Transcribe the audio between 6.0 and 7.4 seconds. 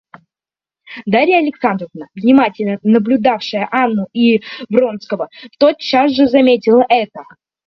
же заметила это.